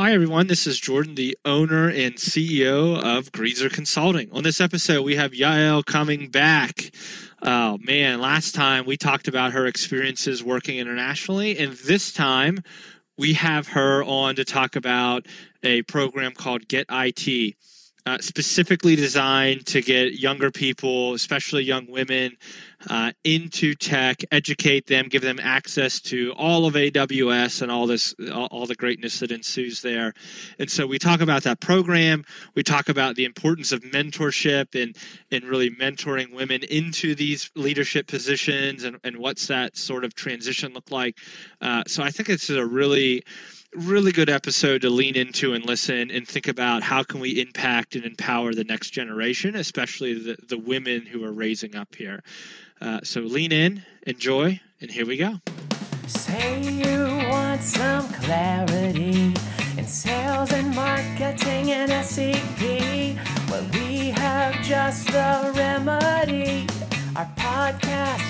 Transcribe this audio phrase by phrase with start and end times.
[0.00, 0.46] Hi, everyone.
[0.46, 4.30] This is Jordan, the owner and CEO of Greaser Consulting.
[4.30, 6.92] On this episode, we have Yael coming back.
[7.42, 8.20] Oh, man.
[8.20, 12.62] Last time we talked about her experiences working internationally, and this time
[13.16, 15.26] we have her on to talk about
[15.64, 17.56] a program called Get IT
[18.08, 22.36] uh, specifically designed to get younger people, especially young women,
[22.88, 28.14] uh, into tech, educate them, give them access to all of AWS and all this,
[28.32, 30.14] all, the greatness that ensues there.
[30.58, 32.24] And so we talk about that program.
[32.54, 34.96] We talk about the importance of mentorship and
[35.30, 40.72] and really mentoring women into these leadership positions and, and what's that sort of transition
[40.72, 41.18] look like.
[41.60, 43.24] Uh, so I think it's a really
[43.74, 47.96] really good episode to lean into and listen and think about how can we impact
[47.96, 52.22] and empower the next generation, especially the, the women who are raising up here.
[52.80, 55.40] Uh, so lean in, enjoy, and here we go.
[56.06, 59.34] Say you want some clarity
[59.76, 63.18] in sales and marketing and SEP.
[63.50, 66.66] Well, we have just the remedy.
[67.16, 68.22] Our podcast,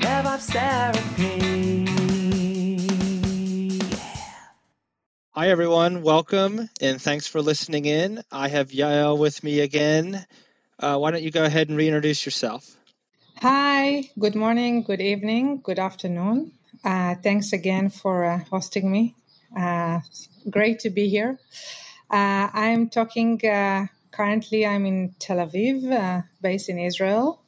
[0.00, 1.95] RevOps Therapy.
[5.46, 6.02] Hi, everyone.
[6.02, 8.20] Welcome, and thanks for listening in.
[8.32, 10.26] I have Yael with me again.
[10.80, 12.76] Uh, why don't you go ahead and reintroduce yourself?
[13.42, 16.50] Hi, good morning, good evening, good afternoon.
[16.84, 19.14] Uh, thanks again for uh, hosting me.
[19.56, 20.00] Uh,
[20.50, 21.38] great to be here.
[22.10, 27.40] Uh, I'm talking uh, currently, I'm in Tel Aviv, based in Israel.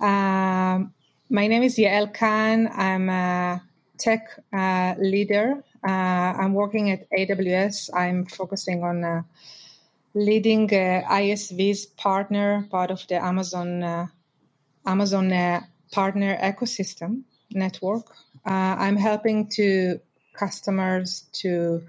[0.00, 0.92] Um,
[1.28, 2.66] my name is Yael Kahn.
[2.66, 3.62] I'm a
[3.98, 4.36] tech
[4.98, 7.90] leader I'm working at AWS.
[7.94, 9.22] I'm focusing on uh,
[10.14, 14.10] leading uh, ISV's partner, part of the Amazon
[14.86, 15.30] Amazon
[15.92, 18.06] partner ecosystem network.
[18.44, 20.00] I'm helping to
[20.34, 21.82] customers to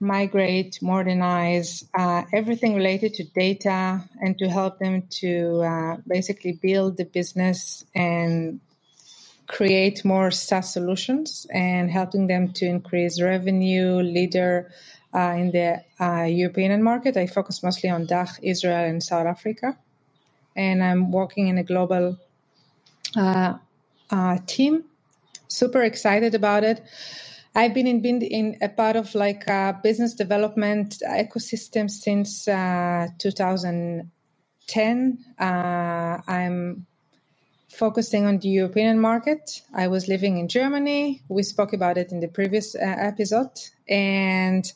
[0.00, 6.96] migrate, modernize uh, everything related to data and to help them to uh, basically build
[6.96, 8.60] the business and
[9.50, 14.70] create more SaaS solutions and helping them to increase revenue, leader
[15.12, 17.16] uh, in the uh, European market.
[17.16, 19.76] I focus mostly on DACH, Israel, and South Africa.
[20.54, 22.16] And I'm working in a global
[23.16, 23.54] uh,
[24.10, 24.84] uh team.
[25.48, 26.80] Super excited about it.
[27.54, 33.08] I've been in, been in a part of like a business development ecosystem since uh,
[33.18, 35.18] 2010.
[35.40, 36.86] Uh, I'm
[37.70, 39.62] focusing on the European market.
[39.72, 41.22] I was living in Germany.
[41.28, 43.50] We spoke about it in the previous uh, episode.
[43.88, 44.70] And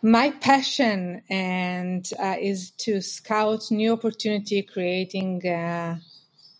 [0.00, 6.00] my passion and uh, is to scout new opportunity, creating a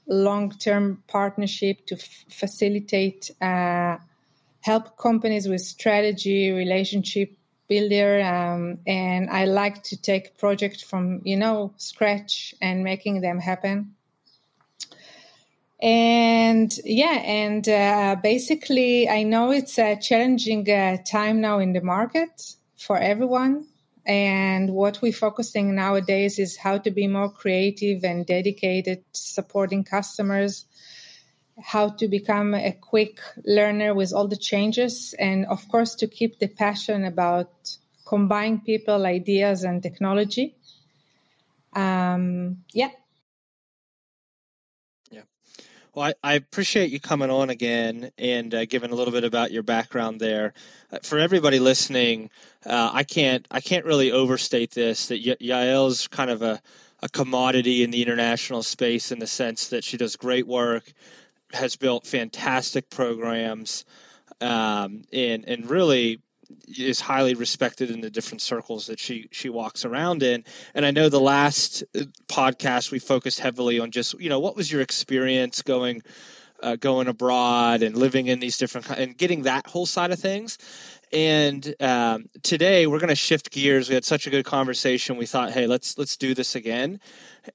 [0.08, 3.98] long-term partnership to f- facilitate, uh,
[4.60, 7.32] help companies with strategy, relationship
[7.68, 13.38] builder, um, and I like to take project from you know scratch and making them
[13.38, 13.94] happen
[15.80, 21.80] and yeah and uh, basically i know it's a challenging uh, time now in the
[21.80, 23.66] market for everyone.
[24.06, 30.64] And what we're focusing nowadays is how to be more creative and dedicated supporting customers
[31.60, 36.38] how to become a quick learner with all the changes and of course to keep
[36.38, 37.50] the passion about
[38.06, 40.54] combining people ideas and technology.
[41.74, 42.90] Um, yeah
[45.98, 49.50] well, I, I, appreciate you coming on again and uh, giving a little bit about
[49.50, 50.52] your background there.
[50.92, 52.30] Uh, for everybody listening,
[52.64, 55.08] uh, I can't I can't really overstate this.
[55.08, 56.62] That y- Yael's kind of a,
[57.02, 60.84] a commodity in the international space in the sense that she does great work,
[61.52, 63.84] has built fantastic programs,
[64.40, 66.20] um, and and really
[66.66, 70.44] is highly respected in the different circles that she she walks around in.
[70.74, 74.56] And I know the last uh, podcast we focused heavily on just you know what
[74.56, 76.02] was your experience going
[76.62, 80.58] uh, going abroad and living in these different and getting that whole side of things.
[81.12, 83.88] And um, today we're going to shift gears.
[83.88, 85.16] We had such a good conversation.
[85.16, 87.00] We thought, hey, let's let's do this again,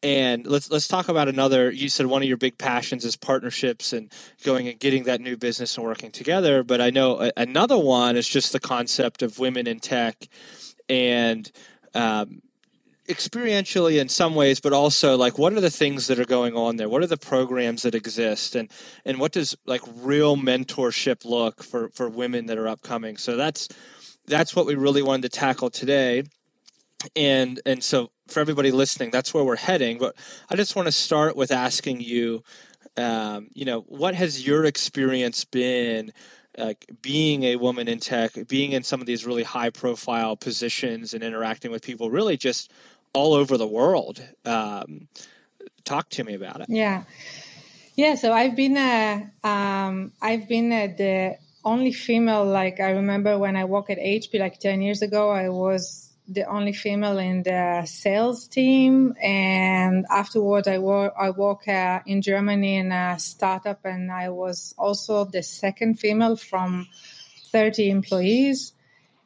[0.02, 1.70] and let's let's talk about another.
[1.70, 4.12] You said one of your big passions is partnerships and
[4.44, 6.64] going and getting that new business and working together.
[6.64, 10.18] But I know another one is just the concept of women in tech,
[10.90, 11.50] and
[11.94, 12.42] um,
[13.08, 16.78] experientially in some ways but also like what are the things that are going on
[16.78, 16.88] there?
[16.88, 18.56] What are the programs that exist?
[18.56, 18.72] And
[19.06, 23.18] and what does like real mentorship look for for women that are upcoming?
[23.18, 23.70] So that's
[24.26, 26.24] that's what we really wanted to tackle today.
[27.16, 30.16] And and so for everybody listening that's where we're heading but
[30.50, 32.42] i just want to start with asking you
[32.96, 36.14] um, you know what has your experience been
[36.58, 41.14] like being a woman in tech, being in some of these really high profile positions
[41.14, 42.72] and interacting with people really just
[43.14, 44.22] all over the world.
[44.46, 45.08] Um,
[45.84, 46.68] talk to me about it.
[46.70, 47.04] Yeah.
[47.96, 52.44] Yeah, so I've been uh, um, I've been the only female.
[52.44, 56.46] Like I remember when I worked at HP like ten years ago, I was the
[56.46, 62.78] only female in the sales team, and afterward, I work I work uh, in Germany
[62.78, 66.88] in a startup, and I was also the second female from
[67.52, 68.74] thirty employees.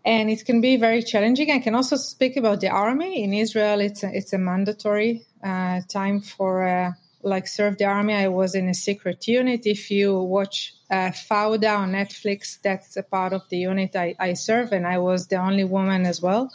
[0.07, 1.51] And it can be very challenging.
[1.51, 3.81] I can also speak about the army in Israel.
[3.81, 6.93] It's a, it's a mandatory uh, time for uh,
[7.23, 8.13] like serve the army.
[8.13, 9.63] I was in a secret unit.
[9.65, 14.35] If you watch uh, Fauda on Netflix, that's a part of the unit I, I
[14.35, 16.53] serve, and I was the only woman as well.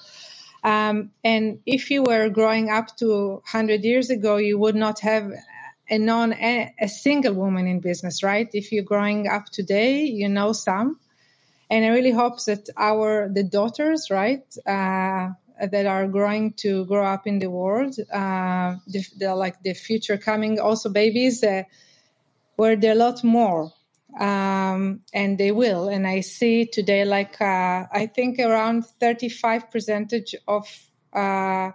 [0.64, 5.30] Um, and if you were growing up to 100 years ago, you would not have
[5.90, 8.48] a known a, a single woman in business, right?
[8.54, 10.98] If you're growing up today, you know some.
[11.72, 17.06] And I really hope that our the daughters, right, uh, that are growing to grow
[17.06, 17.96] up in the world.
[18.12, 21.62] Uh, the, the, like the future coming also babies uh,
[22.56, 23.72] where there are a lot more.
[24.20, 25.88] Um, and they will.
[25.88, 30.68] And I see today, like, uh, I think around 35 percentage of,
[31.14, 31.70] uh,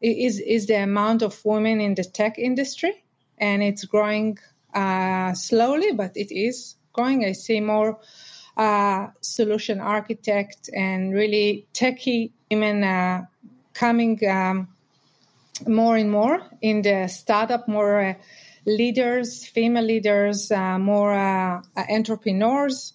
[0.00, 3.04] is, is the amount of women in the tech industry.
[3.36, 4.38] And it's growing,
[4.72, 7.26] uh, slowly, but it is growing.
[7.26, 8.00] I see more,
[8.56, 13.24] uh, solution architect and really techie women uh,
[13.72, 14.68] coming um,
[15.66, 18.14] more and more in the startup, more uh,
[18.66, 21.60] leaders, female leaders, uh, more uh,
[21.90, 22.94] entrepreneurs.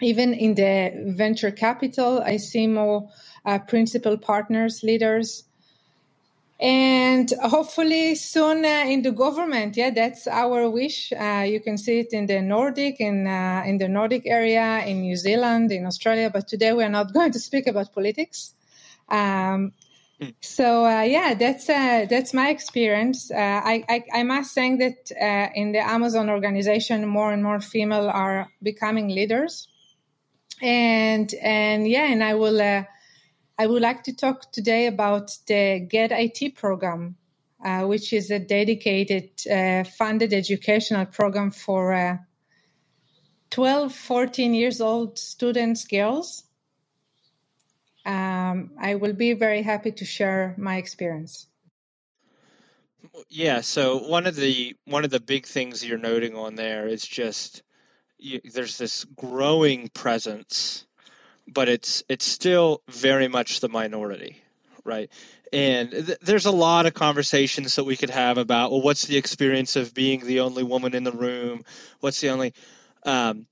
[0.00, 3.08] Even in the venture capital, I see more
[3.44, 5.44] uh, principal partners, leaders
[6.60, 11.12] and hopefully soon uh, in the government yeah that's our wish.
[11.12, 15.00] Uh, you can see it in the nordic in uh, in the nordic area in
[15.00, 18.54] new zealand in australia but today we're not going to speak about politics.
[19.08, 19.72] Um,
[20.20, 20.28] hmm.
[20.40, 23.32] so uh, yeah that's uh, that's my experience.
[23.32, 28.08] Uh, I, I, I must say that in the amazon organization more and more female
[28.08, 29.66] are becoming leaders.
[30.62, 32.86] And and yeah and i will
[33.56, 37.16] I would like to talk today about the GET IT program,
[37.64, 42.18] uh, which is a dedicated uh, funded educational program for uh,
[43.50, 46.42] 12, 14 years old students, girls.
[48.04, 51.46] Um, I will be very happy to share my experience.
[53.28, 57.02] Yeah, so one of the one of the big things you're noting on there is
[57.06, 57.62] just
[58.18, 60.84] you, there's this growing presence
[61.46, 64.42] but it's it's still very much the minority,
[64.84, 65.10] right?
[65.52, 69.16] And th- there's a lot of conversations that we could have about well, what's the
[69.16, 71.64] experience of being the only woman in the room?
[72.00, 72.54] What's the only
[73.04, 73.46] um,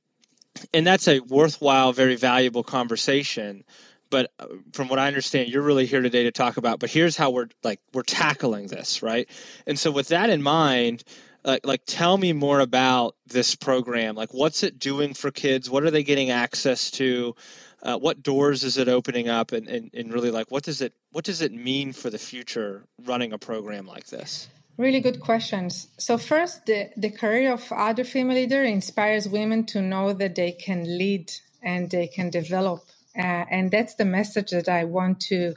[0.73, 3.65] and that's a worthwhile, very valuable conversation.
[4.11, 6.81] But uh, from what I understand, you're really here today to talk about.
[6.81, 9.29] But here's how we're like we're tackling this, right?
[9.67, 11.03] And so with that in mind,
[11.45, 14.15] like like tell me more about this program.
[14.15, 15.71] Like what's it doing for kids?
[15.71, 17.35] What are they getting access to?
[17.83, 20.93] Uh, what doors is it opening up and, and, and really like what does it
[21.11, 24.49] what does it mean for the future running a program like this?
[24.79, 25.89] Really good questions.
[25.99, 30.53] So first the, the career of other female leader inspires women to know that they
[30.53, 31.33] can lead
[31.63, 32.85] and they can develop.
[33.17, 35.55] Uh, and that's the message that i want to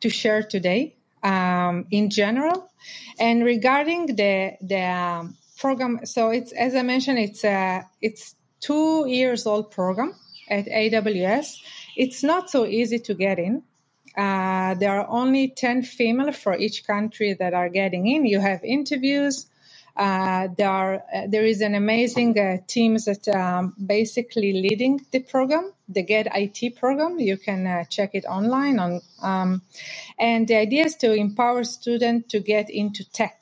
[0.00, 2.70] to share today um, in general.
[3.18, 9.06] And regarding the the um, program so it's as i mentioned it's a it's two
[9.08, 10.14] years old program
[10.48, 11.60] at AWS.
[11.96, 13.62] It's not so easy to get in.
[14.16, 18.26] Uh, there are only 10 female for each country that are getting in.
[18.26, 19.46] You have interviews.
[19.96, 22.58] Uh, there, are, uh, there is an amazing uh,
[23.06, 27.18] that um, basically leading the program, the Get IT program.
[27.18, 28.78] You can uh, check it online.
[28.78, 29.62] On, um,
[30.18, 33.40] and the idea is to empower students to get into tech.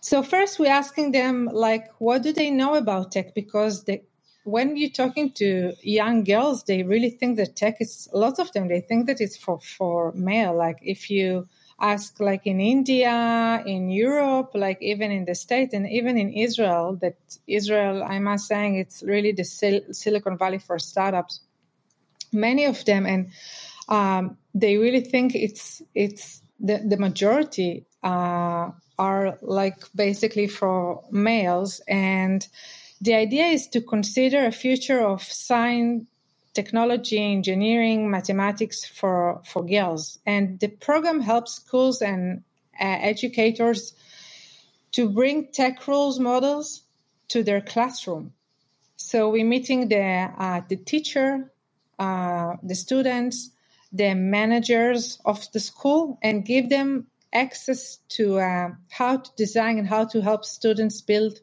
[0.00, 3.34] So first, we're asking them like, what do they know about tech?
[3.34, 4.02] Because the
[4.44, 8.52] when you're talking to young girls, they really think that tech is a lot of
[8.52, 8.68] them.
[8.68, 10.54] They think that it's for for male.
[10.56, 11.48] Like if you
[11.80, 16.96] ask, like in India, in Europe, like even in the States, and even in Israel,
[17.00, 21.40] that Israel, I must saying it's really the Sil- Silicon Valley for startups.
[22.32, 23.30] Many of them, and
[23.88, 31.80] um, they really think it's it's the the majority uh, are like basically for males
[31.88, 32.46] and
[33.04, 36.06] the idea is to consider a future of science,
[36.54, 40.18] technology, engineering, mathematics for, for girls.
[40.24, 42.44] And the program helps schools and
[42.80, 43.92] uh, educators
[44.92, 46.82] to bring tech rules models
[47.28, 48.32] to their classroom.
[48.96, 51.52] So we're meeting the uh, the teacher,
[51.98, 53.50] uh, the students,
[53.92, 59.88] the managers of the school, and give them access to uh, how to design and
[59.88, 61.40] how to help students build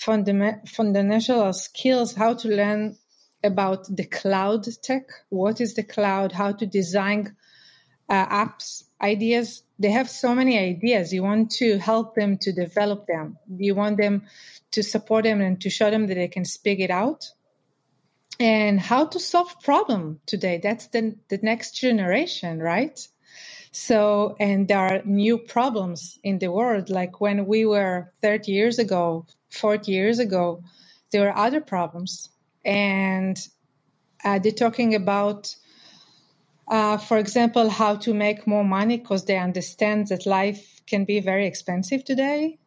[0.00, 2.96] fundament- fundamental skills, how to learn
[3.42, 7.36] about the cloud tech, what is the cloud, how to design
[8.08, 9.62] uh, apps, ideas.
[9.78, 11.12] They have so many ideas.
[11.12, 13.38] You want to help them to develop them.
[13.56, 14.24] You want them
[14.72, 17.30] to support them and to show them that they can speak it out.
[18.38, 20.60] And how to solve problem today.
[20.62, 22.98] That's the, the next generation, right?
[23.72, 26.90] So, and there are new problems in the world.
[26.90, 30.62] Like when we were 30 years ago, 40 years ago,
[31.12, 32.30] there were other problems.
[32.64, 33.38] And
[34.24, 35.54] uh, they're talking about,
[36.68, 41.20] uh, for example, how to make more money because they understand that life can be
[41.20, 42.58] very expensive today.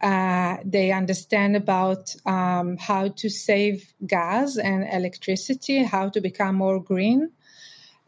[0.00, 6.82] Uh, they understand about um, how to save gas and electricity, how to become more
[6.82, 7.30] green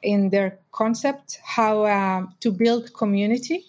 [0.05, 3.65] in their concept, how uh, to build community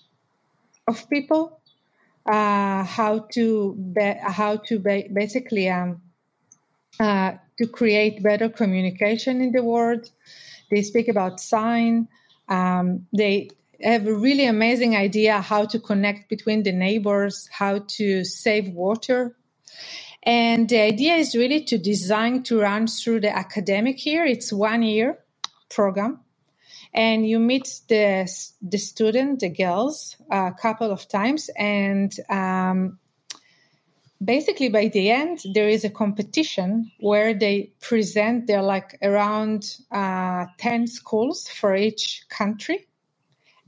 [0.88, 1.62] of people,
[2.28, 6.02] uh, how to be- how to ba- basically um,
[7.00, 10.10] uh, to create better communication in the world.
[10.72, 12.08] They speak about sign.
[12.50, 13.50] Um, they
[13.84, 19.36] have a really amazing idea how to connect between the neighbors, how to save water.
[20.24, 24.26] And the idea is really to design to run through the academic year.
[24.26, 25.20] It's one year
[25.70, 26.22] program
[26.96, 28.26] and you meet the
[28.62, 32.98] the student, the girls, a couple of times, and um,
[34.24, 38.48] basically by the end there is a competition where they present.
[38.48, 42.88] They're like around uh, ten schools for each country,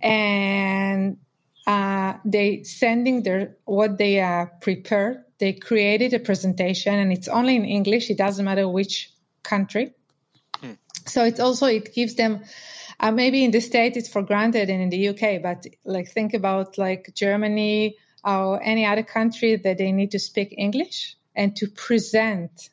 [0.02, 1.18] and
[1.68, 5.26] uh, they sending their what they uh, prepared.
[5.40, 8.10] They created a presentation, and it's only in English.
[8.10, 9.12] It doesn't matter which
[9.44, 9.92] country.
[10.62, 10.72] Hmm.
[11.06, 12.46] So it's also it gives them
[13.00, 16.34] uh, maybe in the state it's for granted and in the UK, but like think
[16.34, 21.68] about like Germany or any other country that they need to speak English and to
[21.68, 22.70] present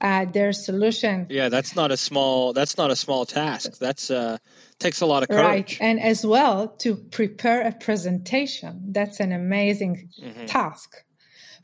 [0.00, 1.26] uh, their solution.
[1.30, 2.52] Yeah, that's not a small.
[2.52, 3.78] That's not a small task.
[3.78, 4.38] That's uh,
[4.80, 5.78] takes a lot of courage.
[5.78, 8.92] Right, and as well to prepare a presentation.
[8.92, 10.46] That's an amazing mm-hmm.
[10.46, 10.96] task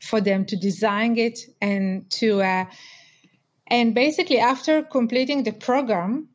[0.01, 2.41] for them to design it and to.
[2.41, 2.65] Uh,
[3.67, 6.29] and basically, after completing the program,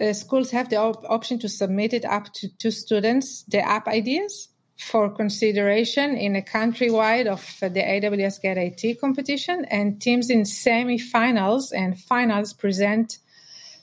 [0.00, 3.86] uh, schools have the op- option to submit it up to two students the app
[3.88, 4.48] ideas
[4.80, 10.46] for consideration in a countrywide of uh, the AWS Get IT competition, and teams in
[10.46, 13.18] semi-finals and finals present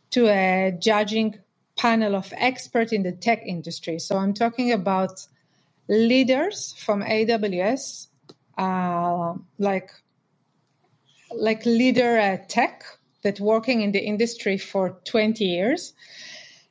[0.09, 1.37] to a judging
[1.77, 3.99] panel of experts in the tech industry.
[3.99, 5.27] So I'm talking about
[5.87, 8.07] leaders from AWS,
[8.57, 9.91] uh, like
[11.31, 12.83] like leader uh, tech
[13.23, 15.93] that working in the industry for 20 years.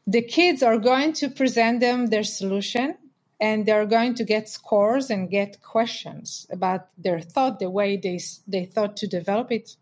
[0.07, 2.97] The kids are going to present them their solution
[3.41, 8.21] and they're going to get scores and get questions about their thought, the way they,
[8.47, 9.77] they thought to develop it.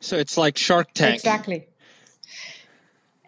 [0.00, 1.16] So it's like Shark Tank.
[1.16, 1.66] Exactly.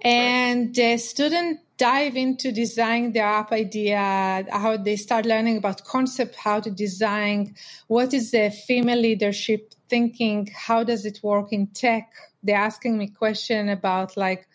[0.00, 6.34] And the student dive into designing their app idea, how they start learning about concept,
[6.34, 7.54] how to design,
[7.86, 13.08] what is the female leadership thinking, how does it work in tech, they're asking me
[13.08, 14.46] question about like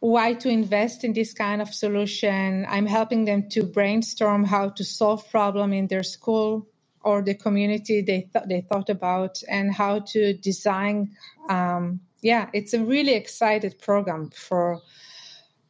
[0.00, 2.64] why to invest in this kind of solution.
[2.68, 6.68] I'm helping them to brainstorm how to solve problem in their school
[7.02, 11.16] or the community they th- they thought about and how to design.
[11.48, 14.80] Um, yeah, it's a really excited program for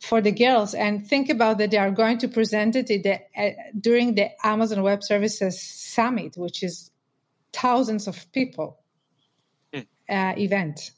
[0.00, 0.74] for the girls.
[0.74, 4.82] And think about that they are going to present it the, uh, during the Amazon
[4.82, 6.90] Web Services Summit, which is
[7.52, 8.78] thousands of people
[10.08, 10.92] uh, event.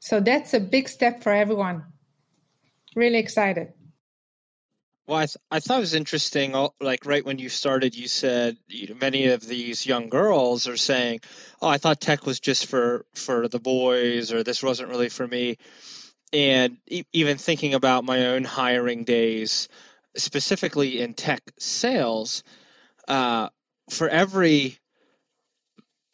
[0.00, 1.84] So that's a big step for everyone.
[2.96, 3.72] Really excited.
[5.06, 6.54] Well, I, th- I thought it was interesting.
[6.80, 10.76] Like right when you started, you said you know, many of these young girls are
[10.76, 11.20] saying,
[11.60, 15.26] "Oh, I thought tech was just for for the boys, or this wasn't really for
[15.26, 15.58] me."
[16.32, 19.68] And e- even thinking about my own hiring days,
[20.16, 22.44] specifically in tech sales,
[23.08, 23.48] uh,
[23.90, 24.78] for every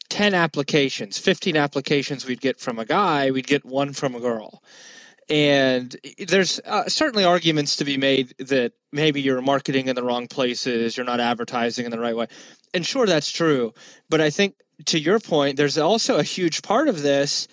[0.08, 4.62] 10 applications, 15 applications we'd get from a guy, we'd get one from a girl.
[5.28, 5.94] And
[6.28, 10.96] there's uh, certainly arguments to be made that maybe you're marketing in the wrong places,
[10.96, 12.28] you're not advertising in the right way.
[12.72, 13.74] And sure, that's true.
[14.08, 14.54] But I think
[14.86, 17.48] to your point, there's also a huge part of this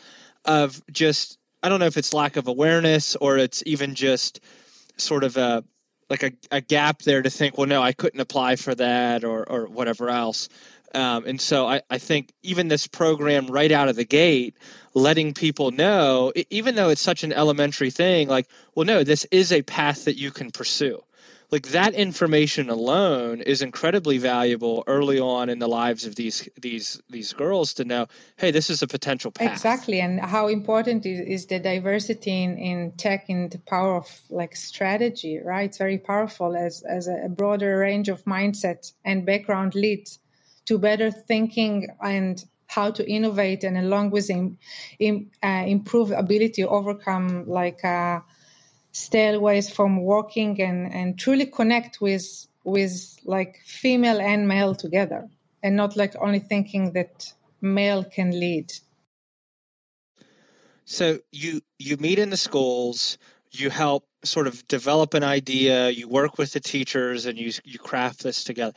[0.46, 4.42] of just, I don't know if it's lack of awareness or it's even just
[4.98, 5.64] sort of a,
[6.10, 9.50] like a, a gap there to think, well, no, I couldn't apply for that or,
[9.50, 10.50] or whatever else.
[10.94, 14.58] Um, and so I, I think even this program right out of the gate,
[14.94, 19.52] letting people know, even though it's such an elementary thing, like, well, no, this is
[19.52, 21.02] a path that you can pursue
[21.54, 27.00] like that information alone is incredibly valuable early on in the lives of these these
[27.12, 28.08] these girls to know
[28.38, 29.52] hey this is a potential path.
[29.52, 34.56] Exactly and how important is, the diversity in, in tech in the power of like
[34.56, 35.66] strategy right?
[35.70, 40.18] It's very powerful as as a broader range of mindset and background leads
[40.66, 44.58] to better thinking and how to innovate and along with in,
[44.98, 48.22] in, uh, improve ability to overcome like uh,
[48.94, 55.28] stay away from working and, and truly connect with with like female and male together
[55.62, 58.72] and not like only thinking that male can lead.
[60.86, 63.18] So you you meet in the schools
[63.52, 67.80] you help sort of develop an idea you work with the teachers and you you
[67.80, 68.74] craft this together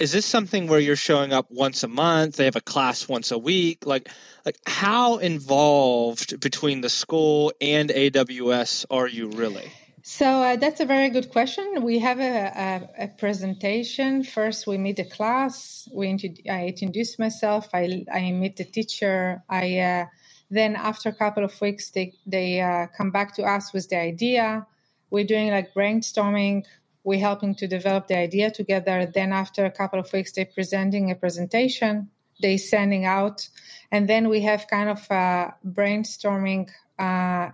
[0.00, 3.30] is this something where you're showing up once a month they have a class once
[3.30, 4.08] a week like
[4.46, 9.70] like how involved between the school and aws are you really
[10.02, 11.82] so uh, that's a very good question.
[11.82, 14.24] We have a, a, a, presentation.
[14.24, 15.88] First, we meet the class.
[15.92, 16.08] We
[16.50, 17.68] I introduce myself.
[17.74, 19.42] I, I meet the teacher.
[19.48, 20.06] I uh,
[20.50, 23.98] then after a couple of weeks, they they uh, come back to us with the
[23.98, 24.66] idea.
[25.10, 26.64] We're doing like brainstorming
[27.02, 29.06] we're helping to develop the idea together.
[29.06, 32.10] Then after a couple of weeks, they're presenting a presentation,
[32.42, 33.48] they sending out,
[33.90, 37.50] and then we have kind of a brainstorming uh,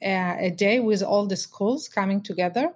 [0.00, 2.72] a day with all the schools coming together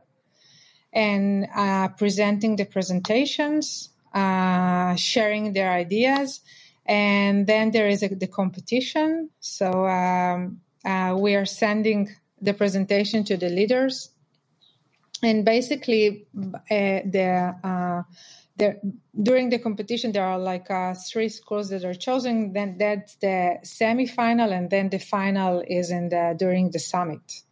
[0.92, 6.40] and uh, presenting the presentations, uh, sharing their ideas,
[6.86, 9.28] and then there is a, the competition.
[9.40, 14.10] So um, uh, we are sending the presentation to the leaders
[15.22, 18.02] and basically uh, the uh,
[18.56, 18.80] there,
[19.20, 23.58] during the competition there are like uh, three schools that are chosen then that's the
[23.62, 27.42] semi-final and then the final is in the during the summit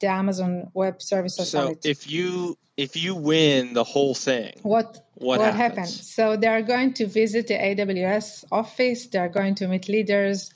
[0.00, 1.84] the amazon web services so summit.
[1.84, 6.14] if you if you win the whole thing what what, what happens?
[6.14, 10.50] so they are going to visit the aws office they are going to meet leaders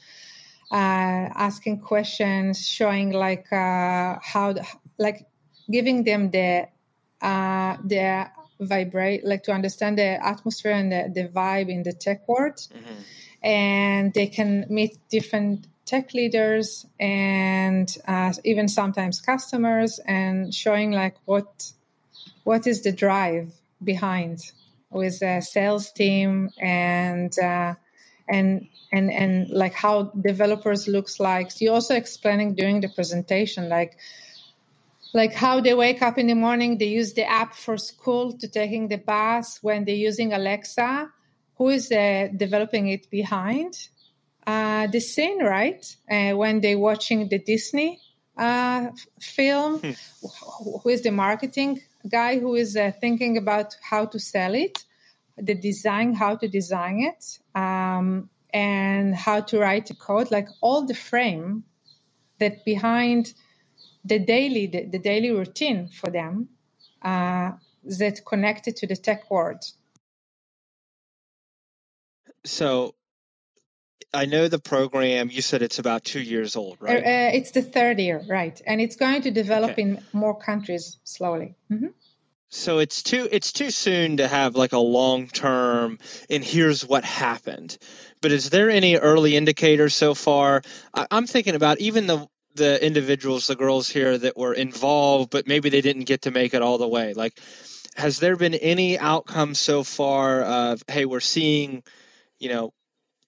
[0.72, 4.54] uh, asking questions showing like uh, how
[4.98, 5.26] like
[5.70, 6.68] giving them the
[7.22, 8.28] uh, the
[8.61, 13.02] vibrate, like to understand the atmosphere and the, the vibe in the tech world, mm-hmm.
[13.42, 21.16] and they can meet different tech leaders and uh, even sometimes customers, and showing like
[21.24, 21.72] what
[22.44, 23.52] what is the drive
[23.83, 24.52] behind
[24.90, 27.74] with a sales team and uh,
[28.28, 31.50] and and and like how developers looks like.
[31.50, 33.96] So you also explaining during the presentation like
[35.12, 38.48] like how they wake up in the morning they use the app for school to
[38.48, 41.10] taking the bus when they're using alexa.
[41.56, 43.74] Who is uh, developing it behind?
[44.46, 45.84] Uh, the scene right?
[46.10, 48.00] Uh, when they're watching the disney
[48.38, 48.88] uh,
[49.20, 49.80] film.
[49.80, 49.92] Hmm.
[50.82, 54.84] who is the marketing guy who is uh, thinking about how to sell it
[55.40, 60.30] the design how to design it um, and how to write a code.
[60.30, 61.64] Like all the frame
[62.38, 63.32] that behind
[64.04, 66.48] the daily the, the daily routine for them
[67.02, 67.52] uh,
[67.84, 69.62] that connected to the tech world.
[72.44, 72.94] So
[74.12, 75.30] I know the program.
[75.30, 77.04] You said it's about two years old, right?
[77.04, 78.60] Uh, uh it's the third year, right?
[78.66, 79.82] And it's going to develop okay.
[79.82, 81.54] in more countries slowly.
[81.70, 81.88] Mm-hmm.
[82.48, 85.98] So it's too it's too soon to have like a long term.
[86.28, 87.78] And here's what happened.
[88.20, 90.62] But is there any early indicators so far?
[90.92, 95.46] I, I'm thinking about even the the individuals, the girls here that were involved, but
[95.46, 97.14] maybe they didn't get to make it all the way?
[97.14, 97.38] Like,
[97.96, 101.82] has there been any outcome so far of, hey, we're seeing,
[102.38, 102.72] you know,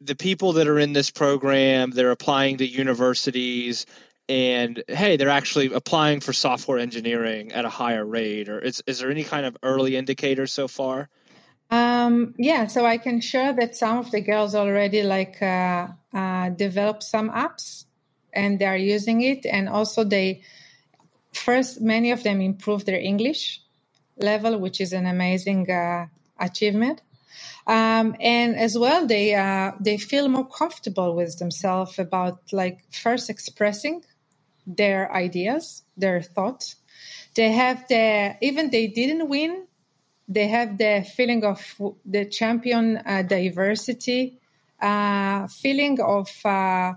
[0.00, 3.86] the people that are in this program, they're applying to universities,
[4.28, 8.48] and hey, they're actually applying for software engineering at a higher rate?
[8.48, 11.08] Or is, is there any kind of early indicator so far?
[11.70, 16.50] Um, yeah, so I can share that some of the girls already like uh, uh,
[16.50, 17.86] developed some apps
[18.32, 19.46] and they are using it.
[19.46, 20.42] And also, they
[21.32, 23.60] first, many of them improve their English
[24.16, 26.06] level, which is an amazing uh,
[26.38, 27.02] achievement.
[27.66, 33.30] Um, and as well, they uh, they feel more comfortable with themselves about like first
[33.30, 34.02] expressing
[34.66, 36.76] their ideas, their thoughts.
[37.34, 39.66] They have the even they didn't win,
[40.28, 41.60] they have the feeling of
[42.04, 44.38] the champion uh, diversity,
[44.80, 46.94] uh, feeling of uh,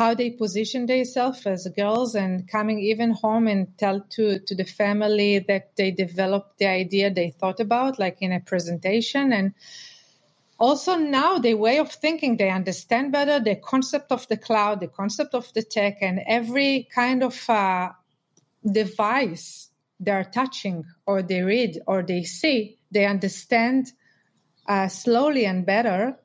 [0.00, 4.64] how they position themselves as girls and coming even home and tell to, to the
[4.64, 9.30] family that they developed the idea they thought about, like in a presentation.
[9.30, 9.52] And
[10.58, 14.88] also now the way of thinking they understand better the concept of the cloud the
[14.88, 17.90] concept of the tech and every kind of uh,
[18.64, 19.68] device
[20.00, 23.92] they're touching or they read or they see they understand
[24.66, 26.16] uh, slowly and better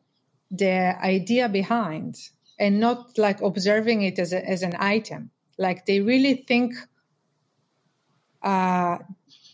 [0.52, 2.16] the idea behind
[2.58, 6.74] and not like observing it as, a, as an item like they really think
[8.42, 8.98] uh,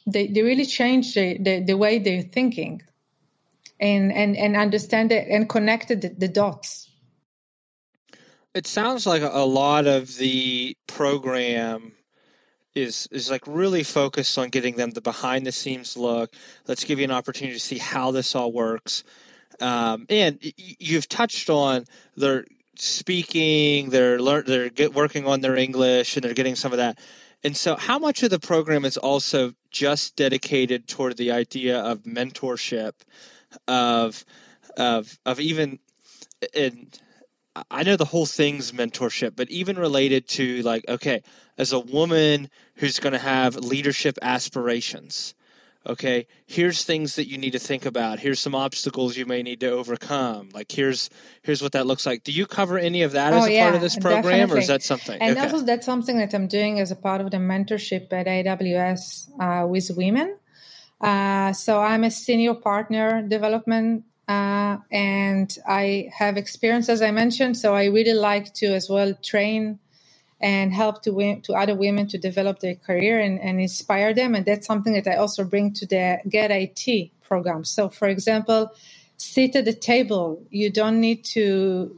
[0.06, 2.82] they, they really change the, the, the way they're thinking
[3.80, 6.90] and and and understand it and connected the, the dots.
[8.54, 11.94] It sounds like a lot of the program
[12.76, 16.32] is is like really focused on getting them the behind the scenes look.
[16.68, 19.04] Let's give you an opportunity to see how this all works.
[19.60, 21.86] Um, and you've touched on
[22.16, 26.78] their speaking, they're learn, they're get, working on their English, and they're getting some of
[26.78, 27.00] that.
[27.44, 32.04] And so, how much of the program is also just dedicated toward the idea of
[32.04, 32.94] mentorship
[33.68, 34.24] of
[34.78, 35.80] of of even
[36.56, 37.00] and
[37.70, 41.22] I know the whole thing's mentorship, but even related to like, okay,
[41.58, 45.34] as a woman who's going to have leadership aspirations,
[45.86, 48.20] okay, here's things that you need to think about.
[48.20, 50.50] Here's some obstacles you may need to overcome.
[50.54, 51.10] Like here's
[51.42, 52.24] here's what that looks like.
[52.24, 54.56] Do you cover any of that oh, as a yeah, part of this program, definitely.
[54.56, 55.22] or is that something?
[55.22, 55.50] And okay.
[55.50, 59.68] also that's something that I'm doing as a part of the mentorship at AWS uh,
[59.68, 60.38] with women.
[61.00, 67.58] Uh, so I'm a senior partner development, uh, and I have experience, as I mentioned.
[67.58, 69.80] So I really like to as well train
[70.42, 74.36] and help to to other women to develop their career and, and inspire them.
[74.36, 77.66] And that's something that I also bring to the Get IT program.
[77.66, 78.72] So, for example,
[79.18, 80.44] sit at the table.
[80.52, 81.96] You don't need to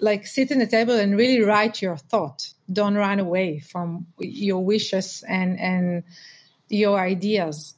[0.00, 2.52] like sit in the table and really write your thought.
[2.72, 6.04] Don't run away from your wishes and and
[6.70, 7.74] your ideas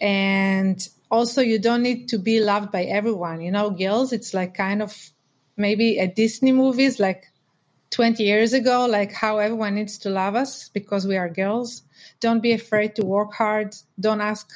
[0.00, 4.54] and also you don't need to be loved by everyone you know girls it's like
[4.54, 4.94] kind of
[5.56, 7.24] maybe a disney movies like
[7.90, 11.82] 20 years ago like how everyone needs to love us because we are girls.
[12.20, 13.74] Don't be afraid to work hard.
[14.00, 14.50] Don't ask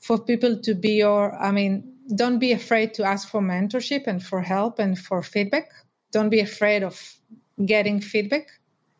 [0.00, 4.22] for people to be your i mean don't be afraid to ask for mentorship and
[4.22, 5.70] for help and for feedback.
[6.12, 7.00] Don't be afraid of
[7.64, 8.48] getting feedback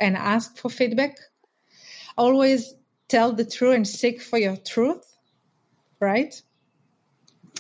[0.01, 1.19] and ask for feedback.
[2.17, 2.75] Always
[3.09, 5.05] tell the truth and seek for your truth
[6.01, 6.41] right?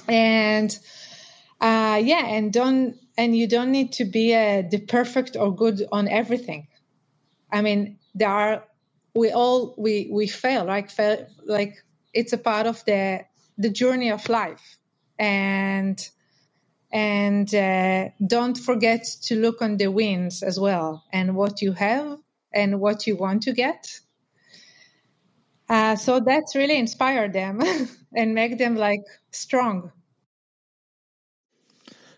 [0.08, 0.76] And
[1.60, 5.82] uh, yeah, and don't and you don't need to be uh, the perfect or good
[5.92, 6.66] on everything.
[7.52, 8.64] I mean, there are
[9.14, 11.74] we all we we fail, like Fail, like
[12.12, 13.24] it's a part of the
[13.58, 14.78] the journey of life,
[15.18, 15.98] and
[16.92, 22.18] and uh, don't forget to look on the wins as well and what you have
[22.52, 24.00] and what you want to get
[25.68, 27.60] uh, so that's really inspired them
[28.16, 29.92] and make them like strong.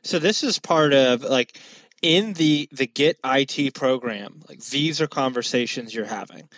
[0.07, 1.59] So this is part of like
[2.01, 4.41] in the the Get IT program.
[4.49, 6.49] Like these are conversations you're having,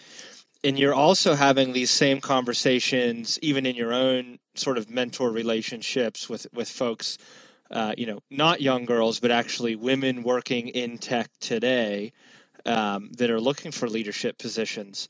[0.62, 6.28] and you're also having these same conversations even in your own sort of mentor relationships
[6.28, 7.18] with with folks.
[7.70, 12.12] Uh, you know, not young girls, but actually women working in tech today
[12.64, 15.08] um, that are looking for leadership positions.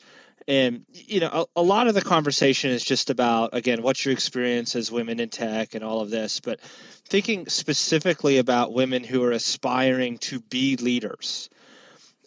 [0.48, 4.12] And you know, a, a, lot of the conversation is just about again, what's your
[4.12, 6.58] experience as women in tech and all of this, but
[7.06, 11.50] thinking specifically about women who are aspiring to be leaders.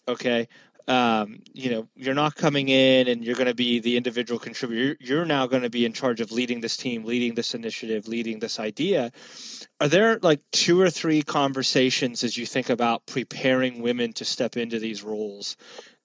[0.08, 0.48] Okay,
[0.88, 4.82] um, you know, you're not coming in and you're going to be the individual contributor.
[4.84, 8.08] You're, you're now going to be in charge of leading this team, leading this initiative,
[8.08, 9.12] leading this idea.
[9.80, 14.58] Are there like two or three conversations as you think about preparing women to step
[14.58, 15.56] into these roles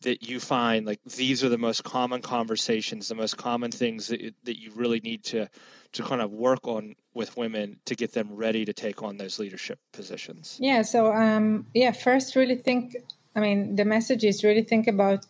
[0.06, 4.34] that you find like these are the most common conversations, the most common things that,
[4.44, 5.48] that you really need to
[5.92, 9.38] to kind of work on with women to get them ready to take on those
[9.38, 10.58] leadership positions?
[10.60, 10.82] Yeah.
[10.82, 12.96] So um, yeah, first really think.
[13.34, 15.26] I mean, the message is really think about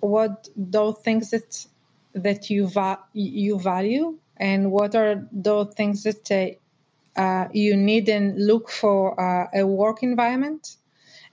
[0.00, 1.66] what those things that
[2.14, 8.08] that you va- you value and what are those things that uh, uh, you need
[8.08, 10.76] and look for uh, a work environment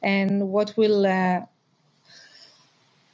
[0.01, 1.41] and what will uh,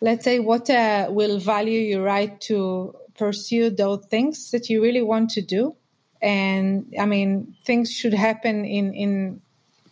[0.01, 5.03] let's say what uh, will value your right to pursue those things that you really
[5.03, 5.75] want to do.
[6.21, 9.41] And i mean things should happen in in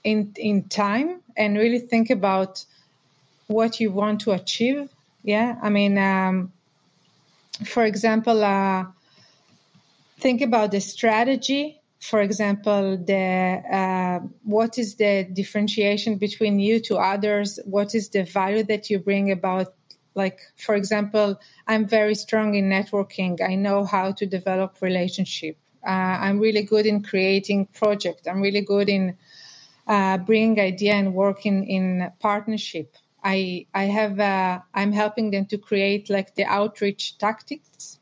[0.03, 2.65] in in time and really think about
[3.47, 4.89] what you want to achieve.
[5.23, 6.51] Yeah i mean um,
[7.65, 8.85] for example uh,
[10.19, 11.81] think about the strategy.
[11.99, 17.59] For example the uh, what is the differentiation between you to others?
[17.65, 19.73] What is the value that you bring about
[20.23, 21.27] like for example
[21.71, 26.85] i'm very strong in networking i know how to develop relationship Uh, I'm really good
[26.85, 28.27] in creating project.
[28.27, 29.17] I'm really good in
[29.87, 32.95] uh, bringing idea and working in partnership.
[33.23, 37.99] I I have uh, I'm helping them to create like the outreach tactics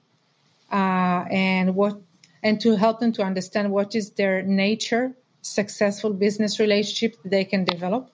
[0.71, 2.01] uh, and what
[2.43, 7.63] and to help them to understand what is their nature successful business relationship they can
[7.63, 8.11] develop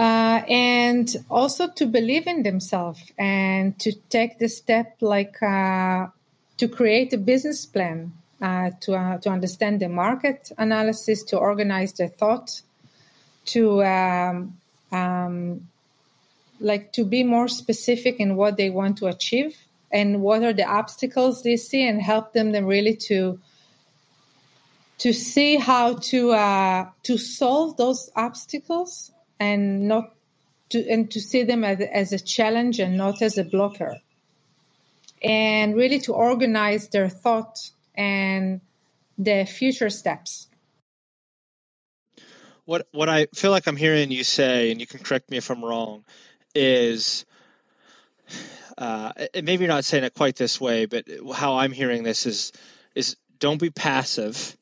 [0.00, 6.06] uh, and also to believe in themselves and to take the step like uh,
[6.56, 8.10] to create a business plan
[8.40, 12.62] uh, to, uh, to understand the market analysis to organize their thought
[13.44, 14.56] to um,
[14.90, 15.68] um,
[16.60, 19.54] like to be more specific in what they want to achieve
[19.92, 23.38] and what are the obstacles they see and help them then really to
[24.96, 30.14] to see how to uh, to solve those obstacles and not
[30.68, 33.96] to and to see them as, as a challenge and not as a blocker
[35.22, 38.60] and really to organize their thought and
[39.18, 40.46] the future steps
[42.70, 45.50] what what I feel like I'm hearing you say, and you can correct me if
[45.50, 46.04] I'm wrong,
[46.54, 47.26] is
[48.78, 52.52] uh, maybe you're not saying it quite this way, but how I'm hearing this is
[52.94, 54.56] is don't be passive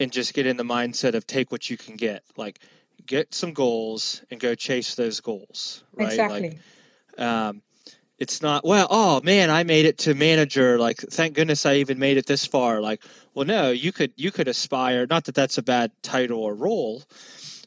[0.00, 2.22] and just get in the mindset of take what you can get.
[2.34, 2.58] Like
[3.06, 5.84] get some goals and go chase those goals.
[5.94, 6.08] Right?
[6.08, 6.58] Exactly.
[7.16, 7.62] Like, um,
[8.18, 8.86] it's not well.
[8.90, 10.78] Oh man, I made it to manager.
[10.78, 12.80] Like thank goodness I even made it this far.
[12.80, 13.02] Like
[13.34, 15.06] well, no, you could you could aspire.
[15.08, 17.02] Not that that's a bad title or role.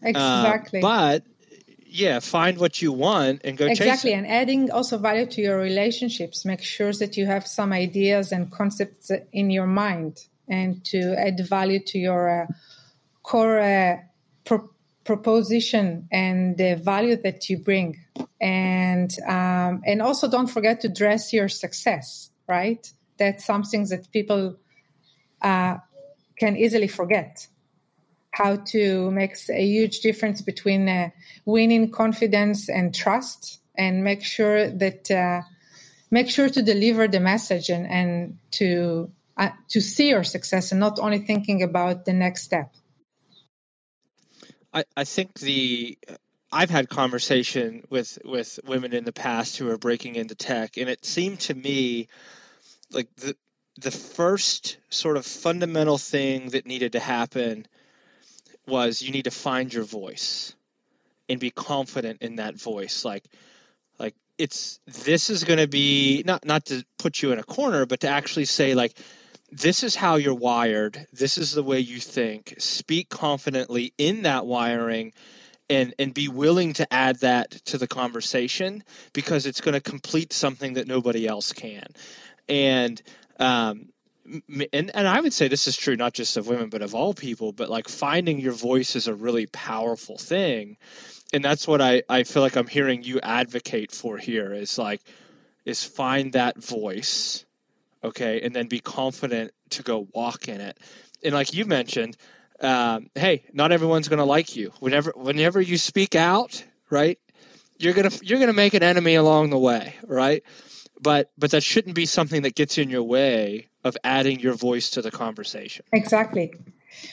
[0.04, 0.82] Um, exactly.
[0.82, 1.24] but
[1.86, 3.80] yeah, find what you want and go chase.
[3.80, 4.14] exactly.
[4.14, 6.46] And adding also value to your relationships.
[6.46, 11.40] Make sure that you have some ideas and concepts in your mind, and to add
[11.48, 12.48] value to your uh,
[13.24, 13.98] core uh,
[14.46, 14.70] pro-
[15.04, 18.00] proposition and the value that you bring.
[18.40, 22.30] And um, and also don't forget to dress your success.
[22.48, 22.92] Right.
[23.18, 24.58] That's something that people
[25.42, 25.78] uh,
[26.38, 27.48] can easily forget
[28.32, 31.10] how to make a huge difference between uh,
[31.46, 35.42] winning confidence and trust and make sure that uh,
[36.10, 40.80] make sure to deliver the message and, and to uh, to see your success and
[40.80, 42.74] not only thinking about the next step
[44.74, 45.98] I, I think the
[46.52, 50.90] I've had conversation with with women in the past who are breaking into tech and
[50.90, 52.08] it seemed to me
[52.92, 53.36] like the
[53.80, 57.66] the first sort of fundamental thing that needed to happen
[58.68, 60.56] was you need to find your voice
[61.28, 63.04] and be confident in that voice.
[63.04, 63.24] Like
[64.00, 67.86] like it's this is going to be not not to put you in a corner
[67.86, 68.98] but to actually say like
[69.56, 71.08] this is how you're wired.
[71.14, 72.56] This is the way you think.
[72.58, 75.14] Speak confidently in that wiring
[75.70, 80.34] and and be willing to add that to the conversation because it's going to complete
[80.34, 81.86] something that nobody else can.
[82.50, 83.02] And
[83.40, 83.90] um,
[84.74, 87.14] and and I would say this is true not just of women but of all
[87.14, 90.78] people but like finding your voice is a really powerful thing.
[91.32, 95.02] And that's what I I feel like I'm hearing you advocate for here is like
[95.64, 97.46] is find that voice
[98.04, 100.78] okay and then be confident to go walk in it
[101.24, 102.18] and like you mentioned
[102.62, 107.20] um, hey not everyone's going to like you whenever whenever you speak out right
[107.78, 110.44] you're going to you're going to make an enemy along the way right
[111.02, 114.92] but but that shouldn't be something that gets in your way of adding your voice
[114.92, 115.86] to the conversation.
[115.92, 116.54] Exactly.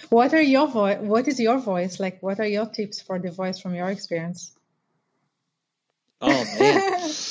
[0.08, 0.98] What are your voice?
[1.00, 2.22] What is your voice like?
[2.22, 4.52] What are your tips for the voice from your experience?
[6.20, 7.10] Oh man.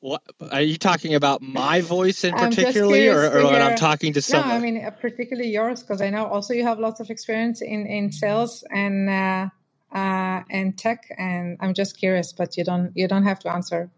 [0.00, 4.22] what are you talking about my voice in particularly or, or when i'm talking to
[4.22, 7.10] someone no i mean uh, particularly yours because i know also you have lots of
[7.10, 9.48] experience in in sales and uh,
[9.94, 13.90] uh, and tech and i'm just curious but you don't you don't have to answer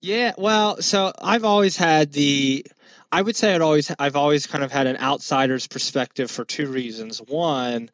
[0.00, 2.64] yeah well so i've always had the
[3.10, 6.66] I would say I'd always I've always kind of had an outsider's perspective for two
[6.66, 7.18] reasons.
[7.18, 7.90] One,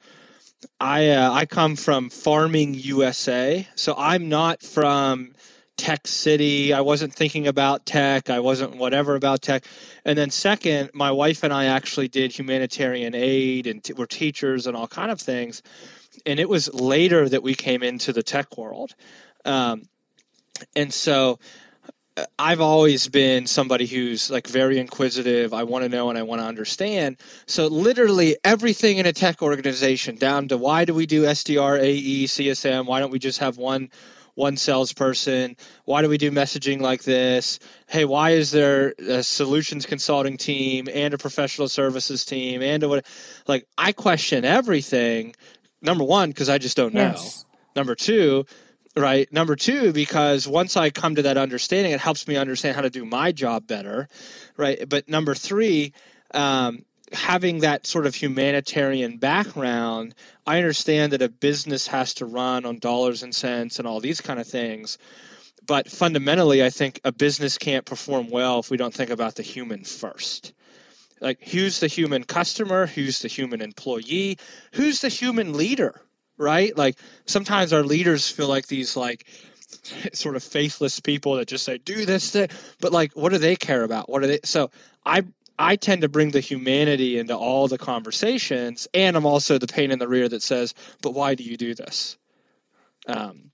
[0.80, 5.34] I uh, I come from farming USA, so I'm not from
[5.76, 6.72] tech city.
[6.72, 8.30] I wasn't thinking about tech.
[8.30, 9.64] I wasn't whatever about tech.
[10.04, 14.66] And then second, my wife and I actually did humanitarian aid and t- we're teachers
[14.66, 15.62] and all kind of things.
[16.26, 18.94] And it was later that we came into the tech world.
[19.44, 19.82] Um,
[20.76, 21.38] and so
[22.38, 25.52] I've always been somebody who's like very inquisitive.
[25.52, 27.16] I want to know and I want to understand.
[27.46, 32.24] So literally everything in a tech organization, down to why do we do SDR, AE,
[32.26, 32.86] CSM?
[32.86, 33.90] Why don't we just have one
[34.34, 35.56] one salesperson?
[35.84, 37.58] Why do we do messaging like this?
[37.86, 42.88] Hey, why is there a solutions consulting team and a professional services team and a
[42.88, 43.06] what?
[43.46, 45.34] Like I question everything.
[45.82, 47.02] Number one, because I just don't know.
[47.02, 47.44] Yes.
[47.76, 48.46] Number two,
[48.96, 49.30] right?
[49.32, 52.90] Number two, because once I come to that understanding, it helps me understand how to
[52.90, 54.08] do my job better,
[54.56, 54.88] right?
[54.88, 55.92] But number three,
[56.32, 56.84] um,
[57.14, 60.14] having that sort of humanitarian background,
[60.46, 64.20] I understand that a business has to run on dollars and cents and all these
[64.20, 64.98] kind of things.
[65.66, 69.42] But fundamentally, I think a business can't perform well if we don't think about the
[69.42, 70.52] human first.
[71.20, 72.86] Like, who's the human customer?
[72.86, 74.38] Who's the human employee?
[74.74, 76.00] Who's the human leader?
[76.36, 76.76] Right?
[76.76, 79.26] Like, sometimes our leaders feel like these, like,
[80.12, 82.48] sort of faithless people that just say do this thing
[82.80, 84.70] but like what do they care about what are they so
[85.04, 85.22] i
[85.58, 89.90] I tend to bring the humanity into all the conversations, and I'm also the pain
[89.90, 92.16] in the rear that says, "But why do you do this?"
[93.06, 93.50] Um,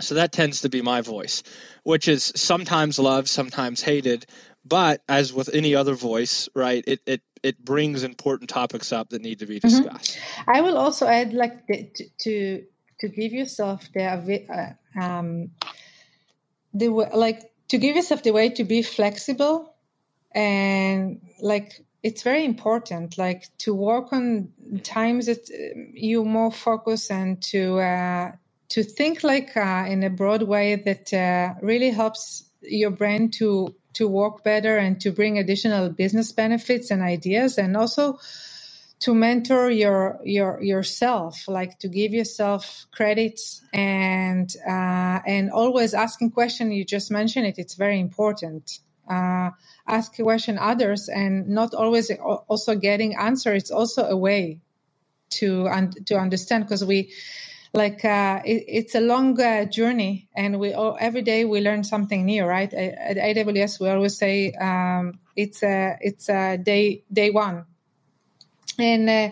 [0.00, 1.42] so that tends to be my voice,
[1.82, 4.26] which is sometimes loved, sometimes hated.
[4.64, 9.22] But as with any other voice, right, it it it brings important topics up that
[9.22, 9.68] need to be mm-hmm.
[9.68, 10.16] discussed.
[10.16, 10.50] Mm-hmm.
[10.50, 12.64] I will also add, like the, to, to
[13.00, 15.50] to give yourself the uh, um,
[16.74, 19.75] the like to give yourself the way to be flexible
[20.36, 24.50] and like it's very important like to work on
[24.84, 28.32] times that uh, you more focus and to uh,
[28.70, 33.74] to think like uh, in a broad way that uh, really helps your brain to
[33.94, 38.18] to work better and to bring additional business benefits and ideas and also
[39.00, 46.32] to mentor your your yourself like to give yourself credits and uh, and always asking
[46.32, 46.72] question.
[46.72, 47.56] You just mentioned it.
[47.58, 49.50] It's very important uh,
[49.86, 53.54] ask question others and not always also getting answer.
[53.54, 54.60] It's also a way
[55.30, 57.12] to un- to understand because we
[57.72, 61.84] like uh, it, it's a long uh, journey and we all, every day we learn
[61.84, 62.72] something new right?
[62.72, 67.64] At, at aws we always say um, it's a it's a day day one.
[68.78, 69.30] And uh,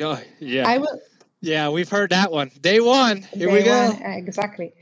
[0.00, 0.68] oh, yeah.
[0.68, 1.00] I will
[1.40, 2.50] yeah we've heard that one.
[2.60, 3.22] Day one.
[3.22, 3.90] Here day we go.
[3.90, 4.72] one, exactly.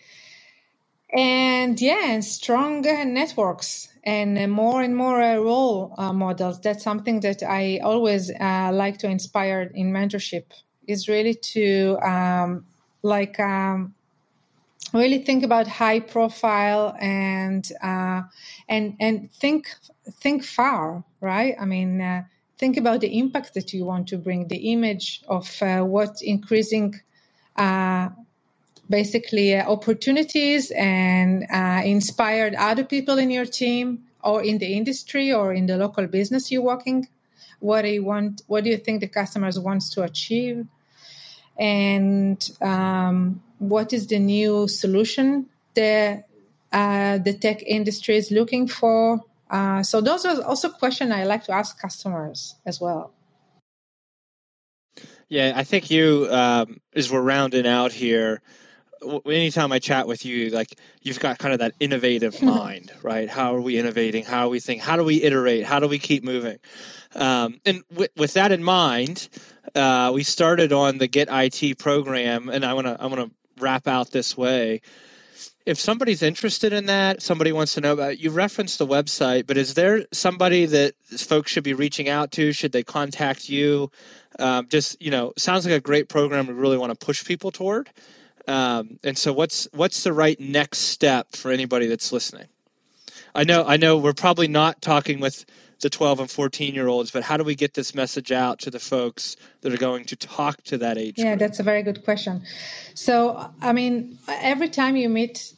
[1.14, 6.58] And yeah and strong networks and uh, more and more uh, role uh, models.
[6.62, 10.44] That's something that I always uh, like to inspire in mentorship.
[10.86, 12.64] Is really to um,
[13.02, 13.94] like um,
[14.94, 18.22] really think about high profile and uh,
[18.66, 19.68] and and think
[20.22, 21.54] think far, right?
[21.60, 22.22] I mean, uh,
[22.56, 26.94] think about the impact that you want to bring, the image of what increasing
[28.88, 35.32] basically uh, opportunities and uh, inspired other people in your team or in the industry
[35.32, 37.08] or in the local business you're working.
[37.60, 40.66] What do you want what do you think the customers wants to achieve?
[41.58, 46.22] And um, what is the new solution the
[46.72, 49.20] uh, the tech industry is looking for?
[49.50, 53.12] Uh, so those are also questions i like to ask customers as well.
[55.28, 58.40] Yeah i think you um, as we're rounding out here
[59.26, 63.28] anytime I chat with you, like you've got kind of that innovative mind, right?
[63.28, 64.24] How are we innovating?
[64.24, 64.82] How are we think?
[64.82, 65.64] How do we iterate?
[65.64, 66.58] How do we keep moving?
[67.14, 69.28] Um, and w- with that in mind,
[69.74, 73.30] uh, we started on the Get IT program, and I want to I want to
[73.62, 74.82] wrap out this way.
[75.66, 79.46] If somebody's interested in that, somebody wants to know about it, you referenced the website,
[79.46, 82.52] but is there somebody that folks should be reaching out to?
[82.52, 83.90] Should they contact you?
[84.38, 87.50] Um, just you know, sounds like a great program we really want to push people
[87.50, 87.90] toward.
[88.48, 92.46] Um, and so, what's what's the right next step for anybody that's listening?
[93.34, 95.44] I know I know we're probably not talking with
[95.80, 98.70] the 12 and 14 year olds, but how do we get this message out to
[98.70, 101.14] the folks that are going to talk to that age?
[101.18, 101.40] Yeah, group?
[101.40, 102.42] that's a very good question.
[102.94, 105.52] So, I mean, every time you meet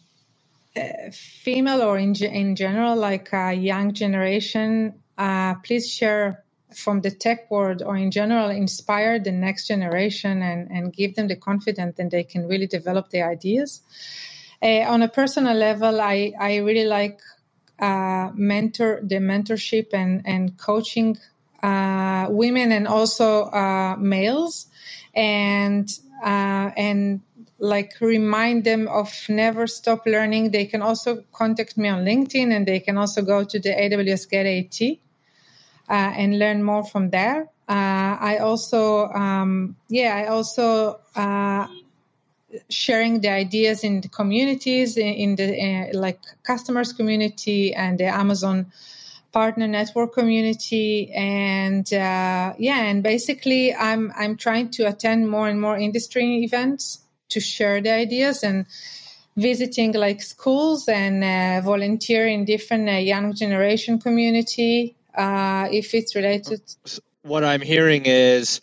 [0.76, 7.10] uh, female or in, in general, like a young generation, uh, please share from the
[7.10, 11.96] tech world or in general inspire the next generation and, and give them the confidence
[11.96, 13.82] that they can really develop their ideas.
[14.62, 17.20] Uh, on a personal level, I, I really like
[17.78, 21.18] uh, mentor the mentorship and, and coaching
[21.62, 24.66] uh, women and also uh, males
[25.14, 25.90] and
[26.22, 27.20] uh, and
[27.58, 30.50] like remind them of never stop learning.
[30.50, 34.28] They can also contact me on LinkedIn and they can also go to the AWS
[34.28, 35.00] Get IT
[35.92, 37.48] and learn more from there.
[37.68, 41.66] Uh, I also, um, yeah, I also uh,
[42.68, 48.72] sharing the ideas in the communities, in, in the like customers community and the Amazon
[49.32, 55.60] partner network community and uh, yeah and basically i'm i'm trying to attend more and
[55.60, 58.66] more industry events to share the ideas and
[59.36, 66.14] visiting like schools and uh, volunteer in different uh, young generation community uh, if it's
[66.14, 66.60] related.
[67.22, 68.60] What I'm hearing is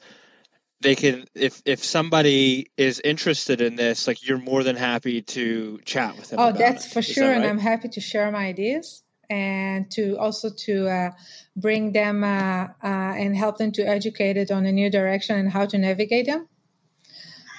[0.82, 5.80] they can if if somebody is interested in this, like you're more than happy to
[5.86, 6.40] chat with them.
[6.40, 6.94] Oh, that's it.
[6.94, 7.46] for Is sure, that and?
[7.46, 11.12] I'm happy to share my ideas and to also to uh,
[11.56, 15.50] bring them uh, uh, and help them to educate it on a new direction and
[15.50, 16.48] how to navigate them.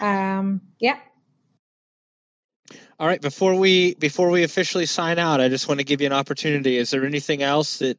[0.00, 0.98] Um, yeah.
[3.00, 6.06] All right, before we before we officially sign out, I just want to give you
[6.06, 6.76] an opportunity.
[6.76, 7.98] Is there anything else that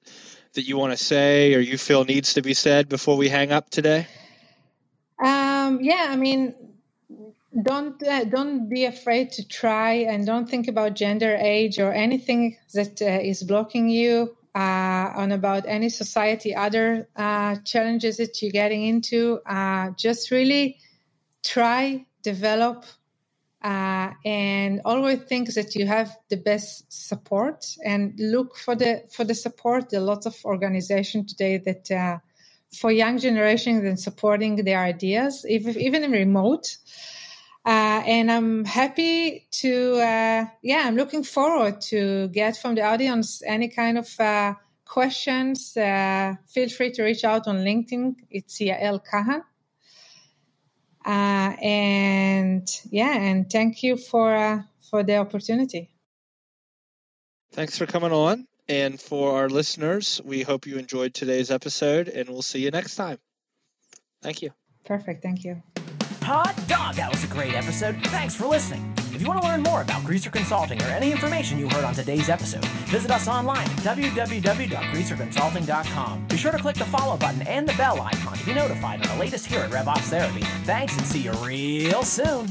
[0.54, 3.52] that you want to say or you feel needs to be said before we hang
[3.52, 4.08] up today?
[5.24, 6.56] Um, yeah, I mean,
[7.64, 12.58] don't uh, don't be afraid to try, and don't think about gender, age, or anything
[12.74, 18.52] that uh, is blocking you uh, on about any society, other uh, challenges that you're
[18.52, 19.40] getting into.
[19.46, 20.78] Uh, just really
[21.44, 22.86] try, develop,
[23.64, 29.24] uh, and always think that you have the best support, and look for the for
[29.24, 29.90] the support.
[29.90, 31.92] There are lots of organizations today that.
[31.92, 32.18] Uh,
[32.72, 36.78] for young generations and supporting their ideas, even, even in remote.
[37.66, 43.42] Uh, and I'm happy to, uh, yeah, I'm looking forward to get from the audience
[43.46, 44.54] any kind of uh,
[44.86, 45.76] questions.
[45.76, 48.16] Uh, feel free to reach out on LinkedIn.
[48.30, 49.44] It's Yael Kahn.
[51.10, 55.90] Uh, and yeah, and thank you for uh, for the opportunity.
[57.52, 58.46] Thanks for coming on.
[58.68, 62.96] And for our listeners, we hope you enjoyed today's episode and we'll see you next
[62.96, 63.18] time.
[64.22, 64.52] Thank you.
[64.86, 65.24] Perfect.
[65.24, 65.64] Thank you.
[66.22, 67.96] Hot dog, that was a great episode.
[68.06, 68.94] Thanks for listening.
[69.20, 71.94] If you want to learn more about Greaser Consulting or any information you heard on
[71.94, 76.28] today's episode, visit us online at www.greaserconsulting.com.
[76.28, 79.18] Be sure to click the follow button and the bell icon to be notified on
[79.18, 80.40] the latest here at RevOps Therapy.
[80.64, 82.48] Thanks and see you real soon.